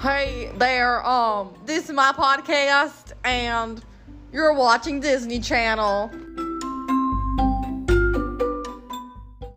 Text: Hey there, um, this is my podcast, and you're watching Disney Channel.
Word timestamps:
Hey 0.00 0.52
there, 0.58 1.04
um, 1.06 1.54
this 1.64 1.88
is 1.88 1.94
my 1.94 2.12
podcast, 2.12 3.12
and 3.24 3.82
you're 4.30 4.52
watching 4.52 5.00
Disney 5.00 5.40
Channel. 5.40 6.10